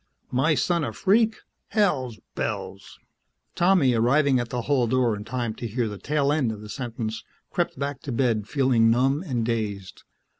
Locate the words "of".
6.51-6.61